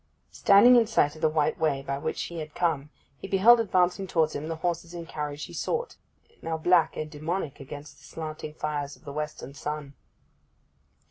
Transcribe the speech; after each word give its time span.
Standing 0.31 0.75
in 0.77 0.87
sight 0.87 1.13
of 1.15 1.21
the 1.21 1.29
white 1.29 1.59
way 1.59 1.83
by 1.83 1.99
which 1.99 2.23
he 2.23 2.39
had 2.39 2.55
come 2.55 2.89
he 3.19 3.27
beheld 3.27 3.59
advancing 3.59 4.07
towards 4.07 4.33
him 4.33 4.47
the 4.47 4.55
horses 4.55 4.95
and 4.95 5.07
carriage 5.07 5.43
he 5.43 5.53
sought, 5.53 5.95
now 6.41 6.57
black 6.57 6.97
and 6.97 7.11
daemonic 7.11 7.59
against 7.59 7.99
the 7.99 8.03
slanting 8.03 8.55
fires 8.55 8.95
of 8.95 9.05
the 9.05 9.13
western 9.13 9.53
sun. 9.53 9.93